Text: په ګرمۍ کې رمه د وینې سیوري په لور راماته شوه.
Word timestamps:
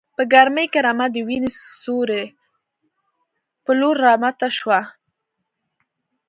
په 0.15 0.23
ګرمۍ 0.33 0.65
کې 0.73 0.79
رمه 0.85 1.07
د 1.11 1.15
وینې 1.27 1.49
سیوري 1.81 2.23
په 3.63 3.71
لور 3.79 3.95
راماته 4.05 4.47
شوه. 4.57 4.79